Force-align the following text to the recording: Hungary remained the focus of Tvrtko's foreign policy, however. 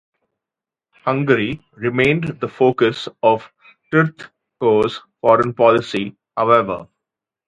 Hungary 1.05 1.63
remained 1.75 2.29
the 2.39 2.47
focus 2.49 3.07
of 3.21 3.51
Tvrtko's 3.93 4.99
foreign 5.19 5.53
policy, 5.53 6.17
however. 6.35 6.87